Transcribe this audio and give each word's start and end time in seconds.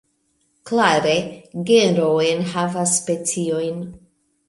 Klare, 0.69 1.11
genro 1.69 2.09
enhavas 2.33 2.99
speciojn. 3.05 3.89